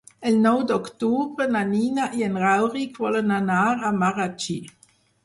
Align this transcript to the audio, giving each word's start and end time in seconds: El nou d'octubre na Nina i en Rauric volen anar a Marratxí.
El 0.27 0.37
nou 0.43 0.61
d'octubre 0.69 1.45
na 1.55 1.61
Nina 1.73 2.07
i 2.21 2.25
en 2.29 2.39
Rauric 2.45 2.97
volen 3.05 3.35
anar 3.37 3.61
a 3.75 3.93
Marratxí. 3.99 4.57